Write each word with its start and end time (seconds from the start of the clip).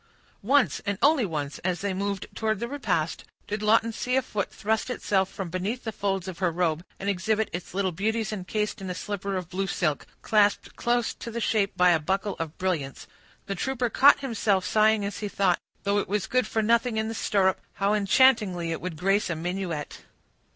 Once, 0.41 0.81
and 0.83 0.97
once 1.03 1.23
only, 1.29 1.51
as 1.69 1.81
they 1.81 1.93
moved 1.93 2.25
towards 2.33 2.59
the 2.59 2.67
repast, 2.67 3.23
did 3.45 3.61
Lawton 3.61 3.91
see 3.93 4.15
a 4.15 4.23
foot 4.23 4.51
thrust 4.51 4.89
itself 4.89 5.29
from 5.31 5.51
beneath 5.51 5.83
the 5.83 5.91
folds 5.91 6.27
of 6.27 6.39
her 6.39 6.49
robe, 6.51 6.83
and 6.99 7.07
exhibit 7.07 7.51
its 7.53 7.75
little 7.75 7.91
beauties 7.91 8.33
encased 8.33 8.81
in 8.81 8.89
a 8.89 8.95
slipper 8.95 9.37
of 9.37 9.47
blue 9.51 9.67
silk, 9.67 10.07
clasped 10.23 10.75
close 10.75 11.13
to 11.13 11.29
the 11.29 11.39
shape 11.39 11.77
by 11.77 11.91
a 11.91 11.99
buckle 11.99 12.35
of 12.39 12.57
brilliants. 12.57 13.05
The 13.45 13.53
trooper 13.53 13.91
caught 13.91 14.21
himself 14.21 14.65
sighing 14.65 15.05
as 15.05 15.19
he 15.19 15.27
thought, 15.27 15.59
though 15.83 15.99
it 15.99 16.09
was 16.09 16.25
good 16.25 16.47
for 16.47 16.63
nothing 16.63 16.97
in 16.97 17.07
the 17.07 17.13
stirrup, 17.13 17.61
how 17.73 17.93
enchantingly 17.93 18.71
it 18.71 18.81
would 18.81 18.97
grace 18.97 19.29
a 19.29 19.35
minuet. 19.35 19.99